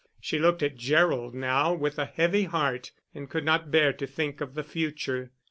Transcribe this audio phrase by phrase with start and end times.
[0.19, 4.41] She looked at Gerald now with a heavy heart and could not bear to think
[4.41, 5.29] of the future.